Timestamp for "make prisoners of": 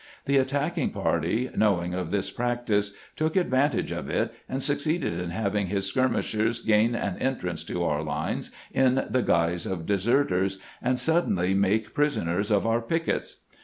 11.53-12.65